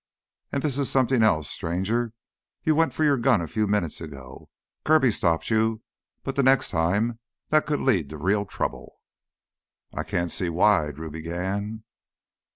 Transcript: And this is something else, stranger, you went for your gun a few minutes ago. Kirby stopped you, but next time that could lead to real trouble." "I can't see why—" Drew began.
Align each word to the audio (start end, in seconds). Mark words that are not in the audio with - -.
And 0.51 0.63
this 0.63 0.79
is 0.79 0.89
something 0.89 1.21
else, 1.21 1.47
stranger, 1.47 2.11
you 2.63 2.73
went 2.73 2.91
for 2.91 3.03
your 3.03 3.17
gun 3.17 3.39
a 3.39 3.47
few 3.47 3.67
minutes 3.67 4.01
ago. 4.01 4.49
Kirby 4.83 5.11
stopped 5.11 5.51
you, 5.51 5.83
but 6.23 6.35
next 6.43 6.71
time 6.71 7.19
that 7.49 7.67
could 7.67 7.81
lead 7.81 8.09
to 8.09 8.17
real 8.17 8.47
trouble." 8.47 8.95
"I 9.93 10.01
can't 10.01 10.31
see 10.31 10.49
why—" 10.49 10.89
Drew 10.89 11.11
began. 11.11 11.83